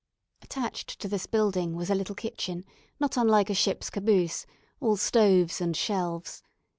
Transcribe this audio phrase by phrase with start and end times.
[0.41, 2.65] Attached to this building was a little kitchen,
[2.99, 4.47] not unlike a ship's caboose
[4.79, 6.41] all stoves and shelves.